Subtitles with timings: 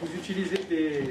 [0.00, 1.02] Vous utilisez des,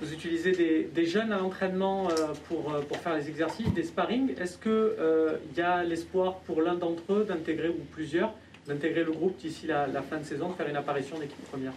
[0.00, 3.84] vous utilisez des, des jeunes à l'entraînement euh, pour, euh, pour faire les exercices, des
[3.84, 4.38] sparring.
[4.38, 8.34] Est-ce qu'il euh, y a l'espoir pour l'un d'entre eux d'intégrer, ou plusieurs,
[8.66, 11.72] d'intégrer le groupe d'ici la, la, fin de saison, de faire une apparition d'équipe première?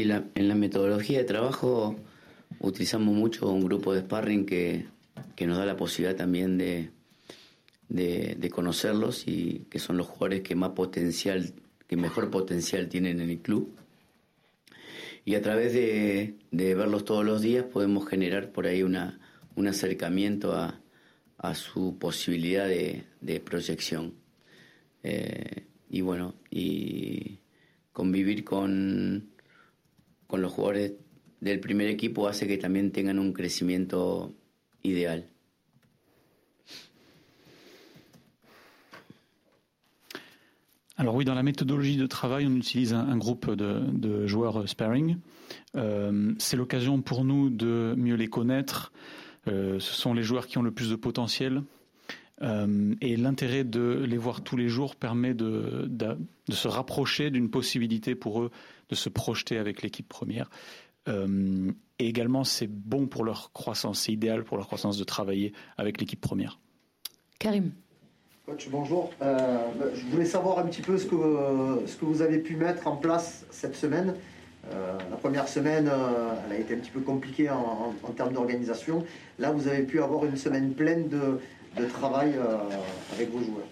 [0.00, 1.96] En la metodología de trabajo
[2.60, 4.86] utilizamos mucho un grupo de sparring que,
[5.36, 6.90] que nos da la posibilidad también de,
[7.88, 11.52] de, conocerlos y que son los jugadores que más potencial,
[11.86, 13.70] que mejor potencial tienen en el club.
[15.24, 19.20] Y a través de, de verlos todos los días podemos generar por ahí una,
[19.54, 20.80] un acercamiento a,
[21.38, 24.14] a su posibilidad de, de proyección.
[25.02, 27.38] Eh, y bueno, y
[27.92, 29.31] convivir con,
[30.32, 30.94] con los jugadores
[31.42, 34.32] del primer equipo hace que también tengan un crecimiento
[34.82, 35.26] idéal.
[40.96, 45.18] Alors oui, dans la méthodologie de travail, on utilise un, groupe de, joueurs sparring.
[45.76, 48.90] Euh, c'est l'occasion pour nous de mieux les connaître.
[49.48, 51.62] Euh, ce sont les joueurs qui ont le plus de potentiel.
[52.40, 55.90] Euh, et l'intérêt de les voir tous les jours permet de
[56.48, 58.50] se rapprocher d'une possibilité pour eux
[58.92, 60.50] de se projeter avec l'équipe première.
[61.08, 65.54] Euh, et également, c'est bon pour leur croissance, c'est idéal pour leur croissance de travailler
[65.78, 66.60] avec l'équipe première.
[67.38, 67.72] Karim.
[68.44, 69.10] Coach, bonjour.
[69.22, 69.58] Euh,
[69.94, 71.16] je voulais savoir un petit peu ce que,
[71.86, 74.14] ce que vous avez pu mettre en place cette semaine.
[74.70, 78.12] Euh, la première semaine, euh, elle a été un petit peu compliquée en, en, en
[78.12, 79.04] termes d'organisation.
[79.38, 81.40] Là, vous avez pu avoir une semaine pleine de,
[81.78, 82.58] de travail euh,
[83.14, 83.66] avec vos joueurs.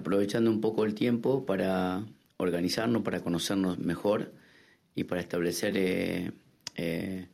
[0.00, 2.04] Aprovechando un poco el tiempo para
[2.36, 4.32] organizarnos, para conocernos mejor
[4.94, 6.32] y para establecer eh,
[6.76, 7.28] eh,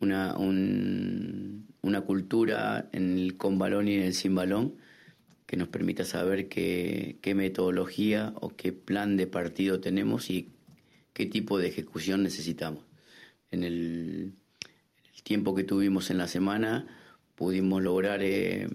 [0.00, 4.74] una, un, una cultura en el con balón y en el sin balón
[5.46, 10.50] que nos permita saber qué, qué metodología o qué plan de partido tenemos y
[11.12, 12.84] qué tipo de ejecución necesitamos.
[13.50, 14.32] En el,
[15.22, 16.86] tiempo que tuvimos en la semana
[17.34, 18.68] pudimos lograr eh,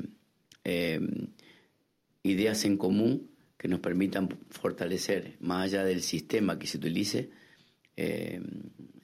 [2.23, 7.29] ideas en común que nos permitan fortalecer, más allá del sistema que se utilice,
[7.97, 8.41] eh,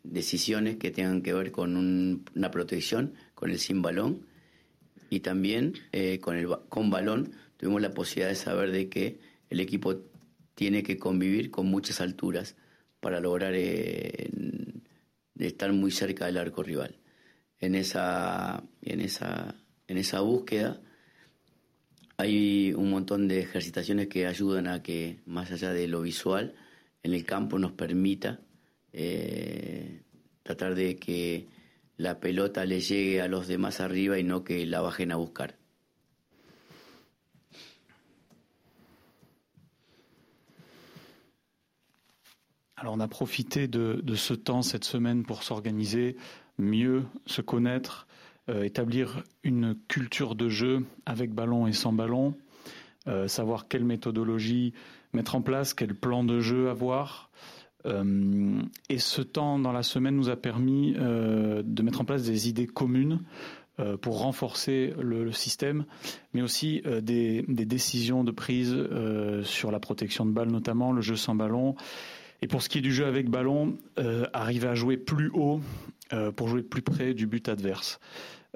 [0.03, 4.25] decisiones que tengan que ver con un, una protección, con el sin balón
[5.09, 9.59] y también eh, con el con balón tuvimos la posibilidad de saber de que el
[9.59, 10.01] equipo
[10.55, 12.55] tiene que convivir con muchas alturas
[13.01, 14.29] para lograr eh,
[15.37, 16.95] estar muy cerca del arco rival.
[17.59, 19.55] En esa, en esa,
[19.87, 20.81] en esa búsqueda
[22.17, 26.55] hay un montón de ejercitaciones que ayudan a que, más allá de lo visual,
[27.03, 28.39] en el campo nos permita
[28.93, 30.01] eh,
[30.43, 31.47] tratar de que
[31.97, 35.57] la pelota le llegue a los demás arriba y no que la bajen a buscar.
[42.77, 46.17] Alors on a profité de, de ce temps cette semaine pour s'organiser,
[46.57, 48.05] mieux se connaître,
[48.47, 52.35] établir une culture de jeu avec ballon et sans ballon,
[53.07, 54.73] euh, savoir quelle méthodologie
[55.13, 57.29] mettre en place, quel plan de jeu avoir.
[57.85, 62.23] Euh, et ce temps dans la semaine nous a permis euh, de mettre en place
[62.23, 63.19] des idées communes
[63.79, 65.85] euh, pour renforcer le, système,
[66.33, 68.75] mais aussi euh, des, décisions de prise
[69.43, 71.75] sur la protection de balles notamment, le jeu sans ballon.
[72.41, 73.77] Et pour ce qui est du jeu avec ballon,
[74.33, 75.61] arriver à jouer plus haut
[76.35, 77.99] pour jouer plus près du but adverse.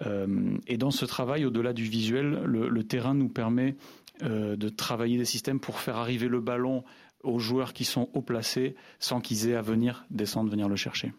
[0.06, 3.76] Euh, et dans ce travail, au-delà du visuel, le, le, terrain nous permet
[4.24, 6.84] euh, de travailler des systèmes pour faire arriver le ballon
[7.24, 11.14] aux joueurs qui sont haut placés sans qu'ils aient à venir descendre, venir le chercher.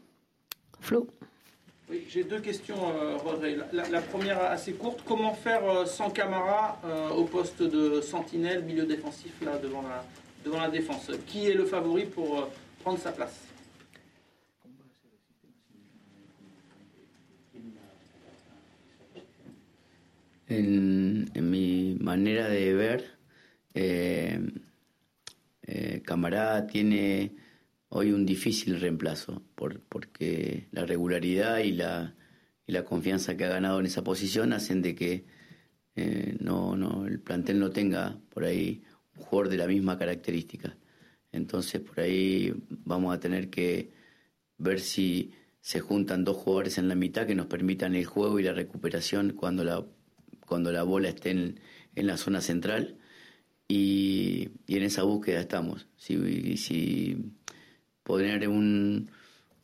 [0.80, 1.08] Flo?
[1.90, 3.58] Oui, J'ai deux questions, euh, Rodré.
[3.72, 5.00] La, la, première assez courte.
[5.04, 10.04] Comment faire euh, sans Camara euh, au poste de sentinelle, milieu défensif, là, devant la,
[10.44, 11.10] devant la défense.
[11.26, 12.44] Qui est le favori pour euh,
[12.82, 13.50] prendre sa place
[20.50, 23.04] en, mi manera de ver,
[23.74, 24.38] eh,
[25.66, 26.02] eh,
[26.70, 27.36] tiene
[27.88, 32.14] hoy un difícil reemplazo, por, porque la regularidad y la,
[32.66, 35.24] y la confianza que ha ganado en esa posición hacen de que
[35.96, 38.82] eh, no, no, el plantel no tenga por ahí
[39.20, 40.76] jugador de la misma característica.
[41.32, 43.92] Entonces por ahí vamos a tener que
[44.58, 48.42] ver si se juntan dos jugadores en la mitad que nos permitan el juego y
[48.42, 49.84] la recuperación cuando la
[50.50, 51.60] cuando la bola esté en,
[51.94, 52.98] la zona central
[53.68, 55.86] y, en esa búsqueda estamos.
[55.96, 57.16] Si, si
[58.02, 59.10] poner un,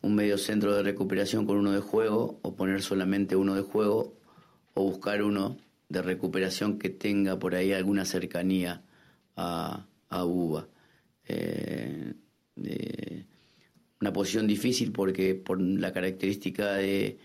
[0.01, 4.17] un medio centro de recuperación con uno de juego o poner solamente uno de juego
[4.75, 5.57] o buscar uno
[5.89, 8.83] de recuperación que tenga por ahí alguna cercanía
[9.37, 10.67] a, a UBA.
[11.25, 12.13] Eh,
[13.99, 17.17] una posición difícil porque por la característica de,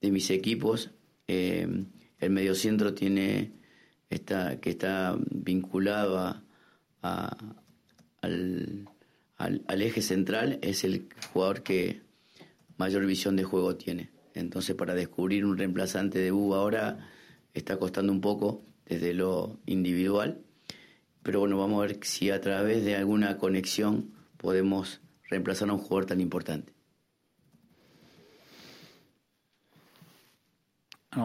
[0.00, 0.90] de mis equipos,
[1.26, 1.68] eh,
[2.18, 3.52] el mediocentro tiene
[4.10, 6.42] esta, que está vinculado a,
[8.20, 8.88] al,
[9.36, 12.02] al, eje central, es el jugador que
[12.76, 14.10] mayor visión de juego tiene.
[14.34, 17.10] Entonces para descubrir un reemplazante de UBA ahora
[17.54, 20.40] está costando un poco desde lo individual,
[21.22, 25.00] pero bueno, vamos a ver si a través de alguna conexión podemos
[25.30, 26.72] reemplazar a un jugador tan importante.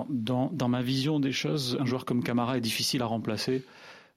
[0.09, 3.63] Dans, ma vision des choses, un joueur comme Camara est difficile à remplacer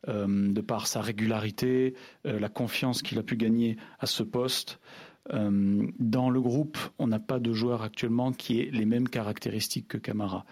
[0.08, 1.94] euh, de par sa régularité,
[2.25, 4.79] euh, la confiance qu'il a pu gagner à ce poste.
[5.32, 9.88] Euh, dans le groupe, on n'a pas de joueur actuellement qui ait les mêmes caractéristiques
[9.88, 10.46] que Camara.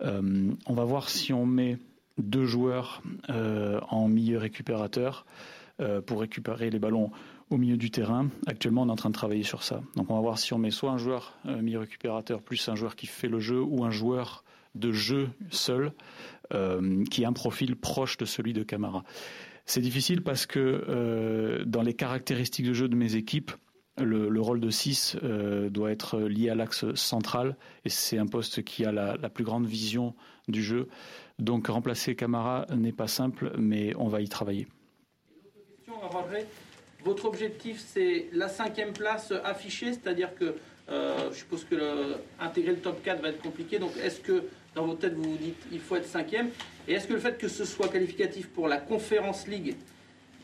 [0.00, 1.78] On va voir si on met
[2.18, 5.26] deux joueurs euh, en milieu récupérateur
[6.06, 7.12] pour récupérer les ballons
[7.50, 8.30] au milieu du terrain.
[8.48, 9.80] Actuellement, on est en train de travailler sur ça.
[9.94, 12.96] Donc, on va voir si on met soit un joueur milieu récupérateur plus un joueur
[12.96, 14.42] qui fait le jeu ou un joueur
[14.74, 15.92] de jeu seul
[17.12, 19.04] qui a un profil proche de celui de Camara.
[19.66, 23.52] C'est difficile parce que dans les caractéristiques de jeu de mes équipes,
[24.04, 28.62] le, rôle de 6 euh, doit être lié à l'axe central et c'est un poste
[28.62, 30.14] qui a la, plus grande vision
[30.48, 30.88] du jeu.
[31.38, 34.66] Donc remplacer Camara n'est pas simple, mais on va y travailler.
[37.04, 40.56] votre objectif c'est la cinquième place affichée, c'est-à-dire que
[40.90, 43.78] euh, je suppose que le, intégrer le top 4 va être compliqué.
[43.78, 44.44] Donc est-ce que
[44.74, 46.50] dans votre tête vous vous dites il faut être cinquième?
[46.88, 49.76] Et est-ce que le fait que ce soit qualificatif pour la Conférence League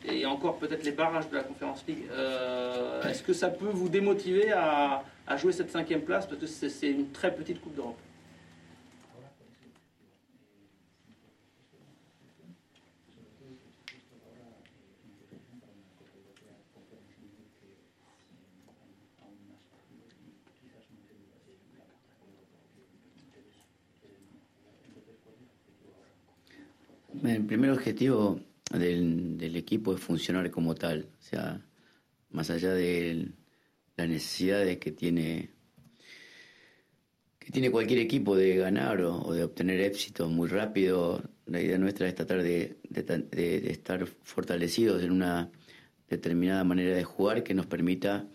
[0.07, 3.89] et encore peut-être les barrages de la Conférence League, euh, est-ce que ça peut vous
[3.89, 5.03] démotiver à
[5.39, 6.27] jouer cette cinquième place?
[6.27, 7.99] Parce que c'est une très petite Coupe d'Europe.
[27.25, 28.39] El primer objetivo
[28.71, 31.65] del, equipo es funcionar como tal, o sea,
[32.31, 33.29] más allá de
[33.97, 35.51] las necesidades que tiene
[37.39, 42.09] que tiene cualquier equipo de ganar o, de obtener éxito muy rápido, la idea nuestra
[42.09, 42.79] es tratar de,
[43.71, 45.51] estar fortalecidos en una
[46.09, 48.27] determinada manera de jugar que nos permita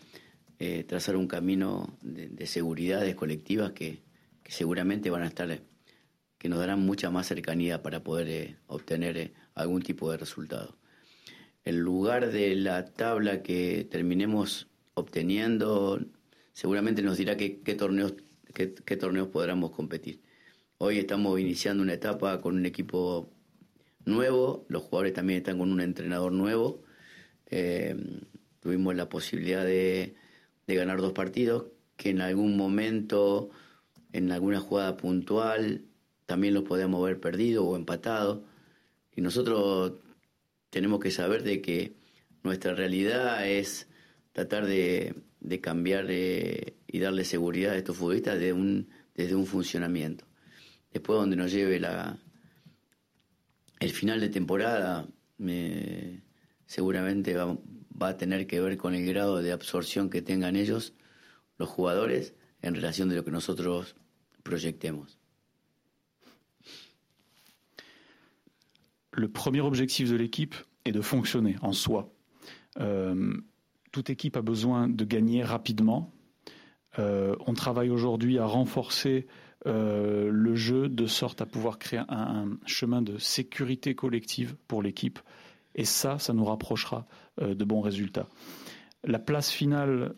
[0.59, 3.99] eh, trazar un camino de, seguridades colectivas que,
[4.47, 5.61] seguramente van a estar,
[6.39, 10.77] que nos darán mucha más cercanía para poder eh, obtener eh, algún tipo de resultado.
[11.63, 15.99] El lugar de la tabla que terminemos obteniendo
[16.53, 18.15] seguramente nos dirá qué, torneos,
[18.53, 20.21] qué, torneos podremos competir.
[20.77, 23.29] Hoy estamos iniciando una etapa con un equipo
[24.05, 26.83] nuevo, los jugadores también están con un entrenador nuevo.
[27.47, 27.95] Eh,
[28.61, 30.15] tuvimos la posibilidad de,
[30.67, 31.65] de ganar dos partidos
[31.97, 33.49] que en algún momento,
[34.13, 35.88] en alguna jugada puntual,
[36.29, 38.45] también los podíamos haber perdido o empatado.
[39.15, 39.93] Y nosotros
[40.69, 41.95] tenemos que saber de que
[42.43, 43.87] nuestra realidad es
[44.31, 45.15] tratar de,
[45.59, 50.25] cambiar eh, y darle seguridad a estos futbolistas de un, desde un funcionamiento.
[50.93, 52.19] Después donde nos lleve la,
[53.79, 55.07] el final de temporada,
[56.67, 57.57] seguramente va,
[57.99, 60.93] va, a tener que ver con el grado de absorción que tengan ellos,
[61.57, 63.95] los jugadores, en relación de lo que nosotros
[64.43, 65.19] proyectemos.
[69.19, 72.11] Le premier objectif de l'équipe est de fonctionner en soi.
[72.79, 73.33] Euh,
[73.91, 76.13] toute équipe a besoin de gagner rapidement.
[76.97, 79.27] Euh, on travaille aujourd'hui à renforcer
[79.67, 85.19] euh, le jeu de sorte à pouvoir créer un, chemin de sécurité collective pour l'équipe.
[85.75, 87.05] Et ça, ça nous rapprochera
[87.39, 88.27] de bons résultats.
[89.05, 90.13] La place finale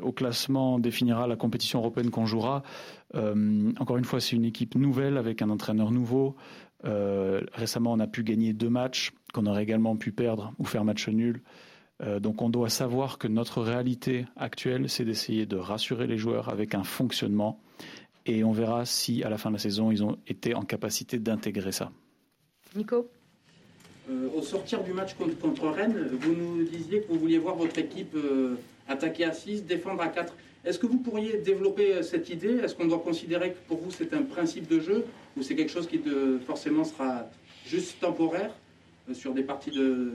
[0.00, 2.62] au classement définira la compétition européenne qu'on jouera.
[3.14, 6.34] encore une fois, c'est une équipe nouvelle avec un entraîneur nouveau,
[6.84, 10.84] euh, récemment, on a pu gagner deux matchs qu'on aurait également pu perdre ou faire
[10.84, 11.42] match nul.
[12.00, 16.48] Euh, donc on doit savoir que notre réalité actuelle, c'est d'essayer de rassurer les joueurs
[16.48, 17.60] avec un fonctionnement.
[18.26, 21.18] Et on verra si à la fin de la saison, ils ont été en capacité
[21.18, 21.90] d'intégrer ça.
[22.76, 23.10] Nico?
[24.10, 27.78] Euh, Au sortir du match contre, Rennes, vous nous disiez que vous vouliez voir votre
[27.78, 28.16] équipe
[28.88, 30.34] attaquer à 6, défendre à 4.
[30.64, 32.58] Est-ce que vous pourriez développer cette idée?
[32.58, 35.04] Est-ce qu'on doit considérer que pour vous c'est un principe de jeu
[35.36, 36.00] ou c'est quelque chose qui
[36.46, 37.30] forcément sera
[37.66, 38.52] juste temporaire
[39.12, 40.12] sur des parties de,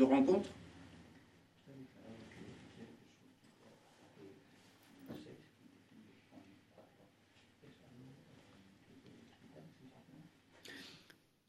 [0.00, 0.48] rencontres?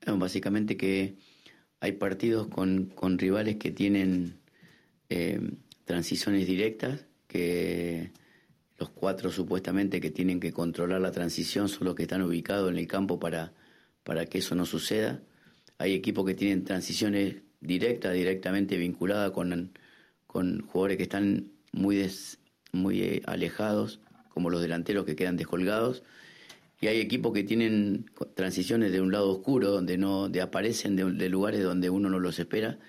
[0.02, 1.29] Que
[1.80, 4.40] hay partidos con, con rivales que tienen
[5.10, 5.40] eh,
[5.86, 8.12] transiciones directas, que
[8.78, 12.78] los cuatro supuestamente que tienen que controlar la transición son los que están ubicados en
[12.78, 13.54] el campo para,
[14.04, 15.22] para que eso no suceda.
[15.78, 19.72] Hay equipos que tienen transiciones directas, directamente vinculadas con,
[20.28, 22.10] con jugadores que están muy,
[22.72, 26.04] muy eh, alejados, como los delanteros que quedan descolgados
[26.82, 31.30] y hay equipos que tienen transiciones de un lado oscuro, donde no de aparecen de,
[31.30, 32.80] lugares donde uno no los espera.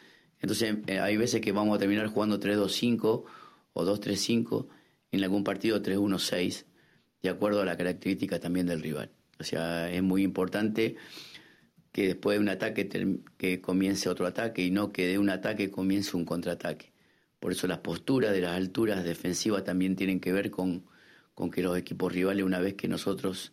[0.41, 3.25] Entonces eh, hay veces que vamos a terminar jugando 3-2-5
[3.73, 4.69] o 2-3-5,
[5.13, 6.67] en algún partido 3-1-6,
[7.23, 9.11] de acuerdo a la característica también del rival.
[9.41, 10.97] O sea, es muy importante
[11.91, 12.89] que después de un ataque
[13.37, 16.93] que comience otro ataque y no que de un ataque comience un contraataque.
[17.41, 20.85] Por eso las posturas de las alturas defensivas también tienen que ver con,
[21.35, 23.53] con que los equipos rivales, una vez que nosotros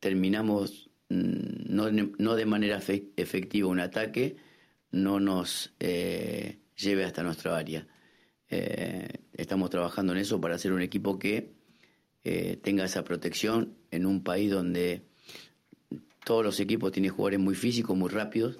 [0.00, 2.80] terminamos mm, no, no de manera
[3.16, 4.36] efectiva un ataque,
[4.90, 7.86] no nos eh, lleve hasta nuestra área.
[8.50, 11.52] Eh, estamos trabajando en eso para ser un equipo que
[12.24, 15.02] eh, tenga esa protección en un país donde
[16.24, 18.58] todos los equipos tienen jugadores muy físicos, muy rápidos,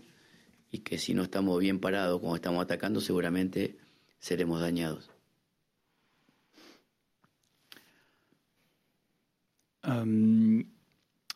[0.70, 3.76] y que si no estamos bien parados cuando estamos atacando, seguramente
[4.18, 5.10] seremos dañados.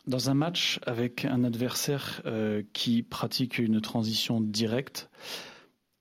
[0.05, 5.09] Dans un match avec un adversaire euh, qui pratique une transition directe,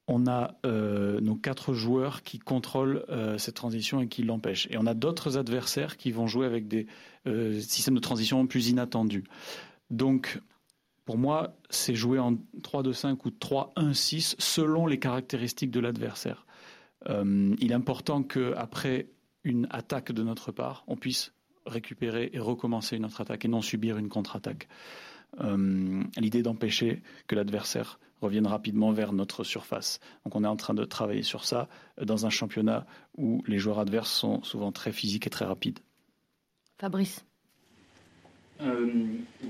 [0.09, 4.67] on a euh, nos quatre joueurs qui contrôlent euh, cette transition et qui l'empêchent.
[4.71, 6.87] Et on a d'autres adversaires qui vont jouer avec des
[7.61, 9.23] systèmes de transition plus inattendus.
[9.91, 10.41] Donc,
[11.05, 12.33] pour moi, c'est jouer en
[12.63, 16.45] 3-2-5 ou 3-1-6 selon les caractéristiques de l'adversaire.
[17.09, 19.07] il est important qu'après
[19.45, 21.33] une attaque de notre part, on puisse
[21.67, 24.69] récupérer et recommencer une autre attaque et non subir une contre-attaque.
[25.41, 29.99] Euh, l'idée d'empêcher que l'adversaire revienne rapidement vers notre surface.
[30.25, 31.69] Donc on est en train de travailler sur ça
[32.01, 35.81] dans un championnat où les joueurs adverses sont souvent très physiques et très rapides.
[36.79, 37.25] Fabrice.
[38.61, 38.87] Euh,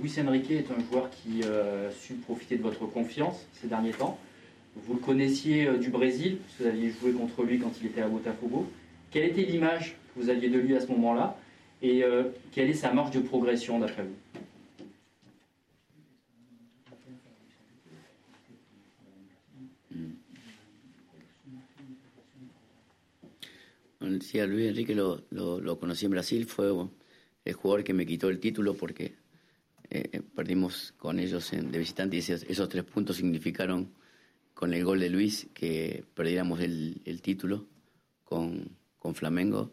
[0.00, 3.92] Luis Enrique est un joueur qui euh, a su profiter de votre confiance ces derniers
[3.92, 4.18] temps.
[4.76, 8.08] Vous le connaissiez euh, du Brésil, vous aviez joué contre lui quand il était à
[8.08, 8.70] Botafogo.
[9.10, 11.36] Quelle était l'image que vous aviez de lui à ce moment-là?
[11.82, 14.16] Et euh, quelle est sa marge de progression d'après vous
[24.20, 26.72] Sí, a Luis Enrique lo, lo, lo, conocí en Brasil, fue
[27.44, 29.14] el jugador que me quitó el título porque
[29.90, 33.92] eh, eh perdimos con ellos en, de visitante y esos, esos, tres puntos significaron
[34.54, 37.68] con el gol de Luis que perdiéramos el, el título
[38.24, 39.72] con, con Flamengo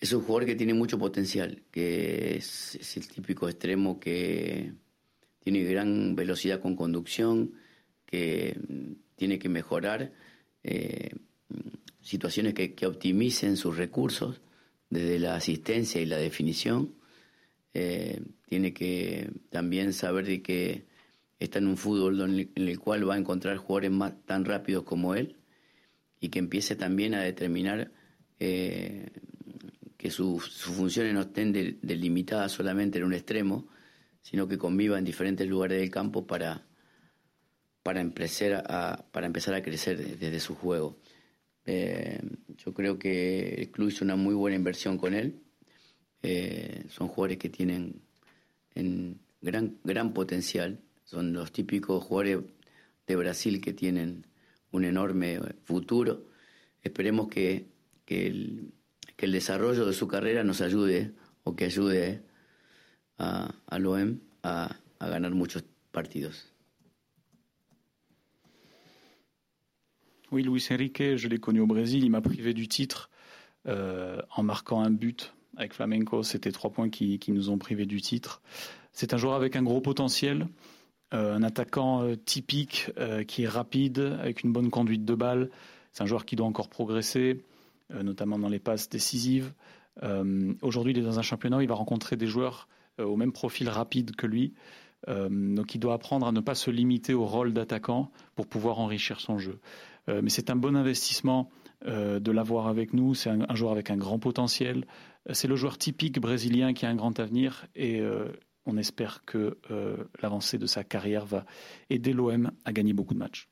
[0.00, 4.72] es un jugador que tiene mucho potencial, que es, el típico extremo que
[5.40, 7.54] tiene gran velocidad con conducción,
[8.06, 10.12] que mm, tiene que mejorar
[10.62, 11.10] eh,
[12.00, 14.40] situaciones que, optimicen sus recursos
[14.88, 16.94] desde la asistencia y la definición.
[17.74, 20.86] Eh, tiene que también saber de que
[21.38, 25.14] está en un fútbol en el cual va a encontrar jugadores más, tan rápidos como
[25.14, 25.36] él
[26.20, 27.92] y que empiece también a determinar
[28.40, 29.10] eh,
[29.98, 31.52] que sus funciones no estén
[31.82, 33.66] delimitadas solamente en un extremo,
[34.22, 36.64] sino que conviva en diferentes lugares del campo para,
[37.82, 41.00] para, empezar, a, para empezar a crecer desde su juego.
[41.66, 42.20] Eh,
[42.64, 45.40] yo creo que el club hizo una muy buena inversión con él.
[46.22, 48.00] Eh, son jugadores que tienen
[48.76, 50.78] en gran, gran potencial.
[51.02, 52.44] Son los típicos jugadores
[53.04, 54.26] de Brasil que tienen
[54.70, 56.28] un enorme futuro.
[56.82, 57.66] Esperemos que,
[58.04, 58.72] que el,
[59.18, 61.12] que el desarrollo de su carrera nos ayude
[61.44, 62.22] o que ayude
[63.18, 65.64] a, a l'OM a, a ganar muchos.
[70.30, 72.04] Oui, Luis Enrique, je l'ai connu au Brésil.
[72.04, 73.10] Il m'a privé du titre
[73.66, 76.22] euh, en marquant un but avec Flamenco.
[76.22, 78.42] C'était trois points qui, nous ont privé du titre.
[78.92, 80.46] C'est un joueur avec un gros potentiel,
[81.14, 82.90] euh, un attaquant euh, typique
[83.26, 85.50] qui est rapide, avec une bonne conduite de balle.
[85.92, 87.42] C'est un joueur qui doit encore progresser.
[87.94, 89.54] Euh, notamment dans les passes décisives.
[90.02, 92.68] Euh, aujourd'hui, il est dans un championnat où il va rencontrer des joueurs
[93.00, 94.54] euh, au même profil rapide que lui.
[95.06, 99.20] donc il doit apprendre à ne pas se limiter au rôle d'attaquant pour pouvoir enrichir
[99.20, 99.60] son jeu.
[100.08, 101.50] mais c'est un bon investissement
[101.86, 103.14] de l'avoir avec nous.
[103.14, 104.86] C'est un, joueur avec un grand potentiel.
[105.30, 108.02] C'est le joueur typique brésilien qui a un grand avenir et
[108.66, 109.56] on espère que
[110.20, 111.46] l'avancée de sa carrière va
[111.90, 113.48] aider l'OM à gagner beaucoup de matchs.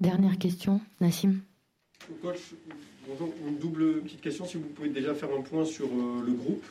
[0.00, 1.40] Dernière question, Nassim.
[2.22, 2.54] Coach,
[3.08, 3.32] bonjour.
[3.46, 6.64] Une double petite question, si vous pouvez déjà faire un point sur le groupe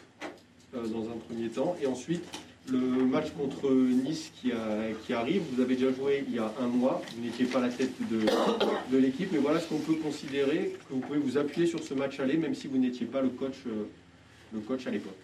[0.73, 2.23] dans un premier temps et ensuite
[2.69, 4.51] le match contre Nice qui,
[5.05, 7.69] qui, arrive, vous avez déjà joué il y a un mois, vous n'étiez pas la
[7.69, 8.19] tête de,
[8.91, 11.95] de l'équipe, mais voilà ce qu'on peut considérer, que vous pouvez vous appuyer sur ce
[11.95, 13.85] match aller, même si vous n'étiez pas le coach, euh,
[14.53, 15.17] le coach à l'époque.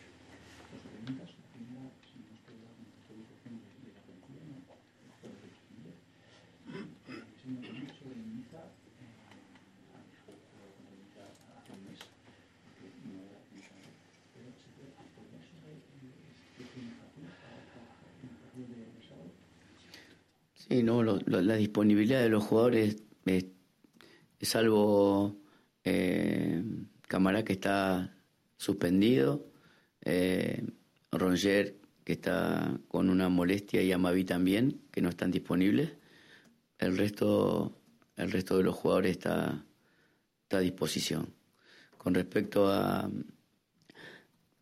[20.68, 23.46] Sí, no, la disponibilidad de los jugadores, es,
[24.42, 25.38] salvo
[25.84, 26.64] eh,
[27.08, 28.18] Camará que está
[28.58, 29.52] suspendido,
[30.02, 30.66] eh,
[31.12, 35.92] Ronger que está con una molestia y Amavi también, que no están disponibles.
[36.80, 37.78] El resto,
[38.16, 39.66] el resto de los jugadores está,
[40.44, 41.34] está a disposición.
[41.98, 43.10] Con respecto a,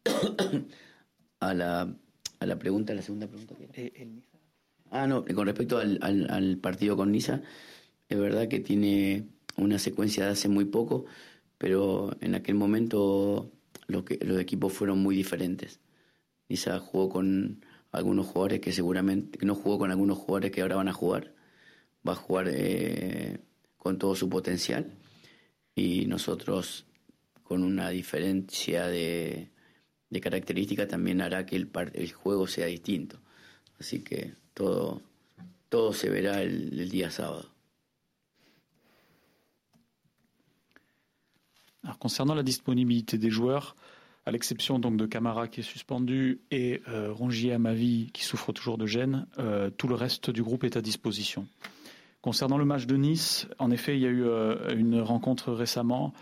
[1.39, 1.95] a, la,
[2.39, 4.33] a la pregunta, la segunda pregunta que era.
[4.96, 7.42] Ah, no, con respecto al, partido con Niza,
[8.10, 11.06] es verdad que tiene una secuencia de hace muy poco,
[11.58, 13.52] pero en aquel momento
[13.88, 14.04] los,
[14.40, 15.80] equipos fueron muy diferentes.
[16.48, 20.90] Niza jugó con algunos jugadores que seguramente, no jugó con algunos jugadores que ahora van
[20.90, 21.34] a jugar,
[22.08, 23.40] va a jugar eh,
[23.78, 24.94] con todo su potencial
[25.76, 26.86] y nosotros
[27.44, 29.50] con una diferencia de,
[30.12, 33.20] de característica también hará que el, el juego sea distinto.
[33.80, 35.01] Así que todo,
[35.93, 37.10] se verá el, el día
[42.00, 43.75] concernant la disponibilité des joueurs,
[44.25, 48.77] à l'exception donc de Camara qui est suspendu et euh, Rongier Amavi qui souffre toujours
[48.77, 51.48] de gêne, euh, tout le reste du groupe est à disposition.
[52.22, 56.13] Concernant le match de Nice, en effet, il y a eu euh, une rencontre récemment,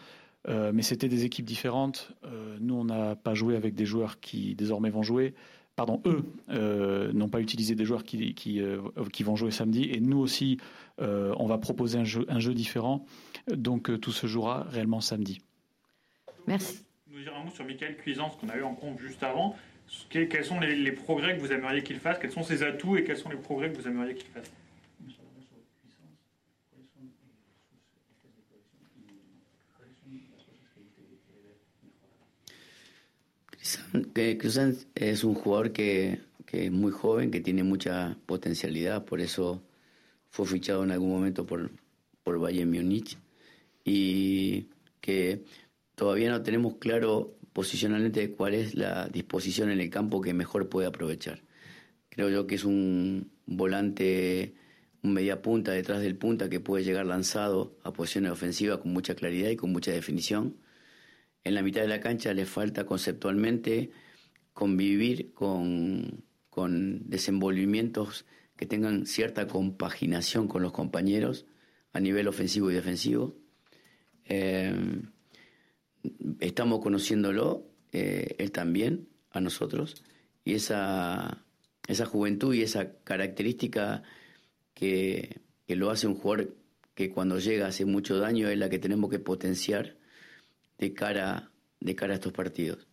[0.47, 2.11] euh, mais c'était des équipes différentes.
[2.59, 5.35] Nous, on n'a pas joué avec des joueurs qui désormais vont jouer
[5.75, 8.81] pardon, eux euh, n'ont pas utilisé des joueurs qui, qui, euh,
[9.11, 9.89] qui, vont jouer samedi.
[9.91, 10.57] Et nous aussi,
[11.01, 13.05] euh, on va proposer un jeu, un jeu différent.
[13.47, 15.39] Donc euh, tout se jouera réellement samedi.
[16.47, 16.85] Merci.
[17.09, 19.55] Nous dire un mot sur Michael Cuisance qu'on a eu en compte juste avant.
[20.09, 22.17] Quels sont les, les progrès que vous aimeriez qu'il fasse?
[22.19, 24.51] Quels sont ses atouts et quels sont les progrès que vous aimeriez qu'il fasse?
[34.39, 39.61] Cruzan es un jugador que, es muy joven, que tiene mucha potencialidad, por eso
[40.29, 41.71] fue fichado en algún momento por,
[42.23, 43.17] por Bayern Múnich
[43.83, 44.67] y
[44.99, 45.43] que
[45.95, 50.87] todavía no tenemos claro posicionalmente cuál es la disposición en el campo que mejor puede
[50.87, 51.41] aprovechar.
[52.09, 54.53] Creo yo que es un volante,
[55.03, 59.15] un media punta detrás del punta que puede llegar lanzado a posiciones ofensivas con mucha
[59.15, 60.55] claridad y con mucha definición
[61.43, 63.91] en la mitad de la cancha le falta conceptualmente
[64.53, 66.23] convivir con,
[67.05, 68.25] desenvolvimientos
[68.55, 71.45] que tengan cierta compaginación con los compañeros
[71.93, 73.35] a nivel ofensivo y defensivo.
[74.25, 75.01] Eh,
[76.39, 80.03] estamos conociéndolo, eh, él también, a nosotros,
[80.45, 81.43] y esa,
[81.87, 84.03] esa juventud y esa característica
[84.73, 86.55] que, que lo hace un jugador
[86.93, 89.95] que cuando llega hace mucho daño es la que tenemos que potenciar
[90.81, 92.87] de cara, de cara a estos partidos.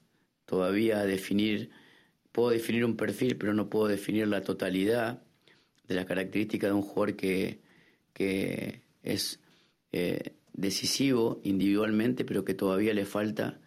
[0.45, 1.71] Todavía definir,
[2.31, 5.23] puedo definir un perfil, pero no puedo definir la totalidad
[5.89, 7.63] de las características de un jugador que,
[8.13, 9.41] que es
[9.91, 13.59] eh, decisivo individualmente, pero que todavía le falta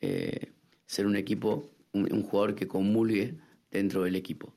[0.00, 0.52] eh,
[0.86, 3.38] ser un equipo, un, jugador que comulgue
[3.70, 4.54] dentro del equipo.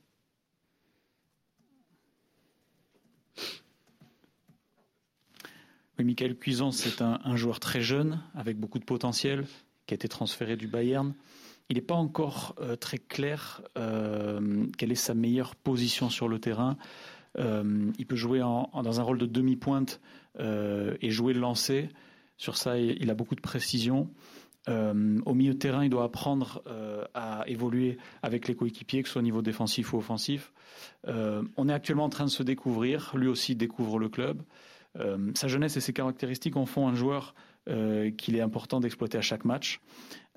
[5.99, 9.45] Oui, Michael Cuisance, c'est un, joueur très jeune, avec beaucoup de potentiel,
[9.87, 11.15] qui a été transféré du Bayern.
[11.69, 16.37] Il n'est pas encore euh, très clair euh, quelle est sa meilleure position sur le
[16.37, 16.77] terrain.
[17.39, 19.99] Euh, il peut jouer dans un rôle de demi-pointe
[20.39, 21.89] et jouer le lancer.
[22.37, 24.11] Sur ça, il, a beaucoup de précision.
[24.67, 26.61] au milieu de terrain, il doit apprendre
[27.15, 30.53] à évoluer avec les coéquipiers, que ce soit au niveau défensif ou offensif.
[31.07, 33.13] on est actuellement en train de se découvrir.
[33.15, 34.43] Lui aussi découvre le club.
[34.99, 37.35] Euh, sa jeunesse et ses caractéristiques en font un joueur
[37.67, 39.79] euh, qu'il est important d'exploiter à chaque match.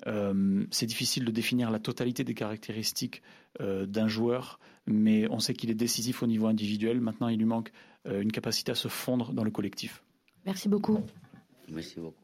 [0.07, 3.21] Euh, c'est difficile de définir la totalité des caractéristiques
[3.59, 7.01] d'un joueur, mais on sait qu'il est décisif au niveau individuel.
[7.01, 7.71] Maintenant, il lui manque
[8.05, 10.03] une capacité à se fondre dans le collectif.
[10.45, 11.01] Merci beaucoup.
[11.67, 12.20] Merci beaucoup.